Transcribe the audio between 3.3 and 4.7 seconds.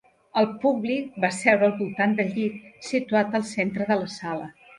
al centre de la sala.